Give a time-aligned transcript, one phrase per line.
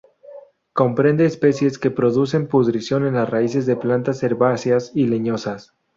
[0.73, 5.75] Comprende especies que producen pudrición en las raíces de plantas herbáceas y leñosas.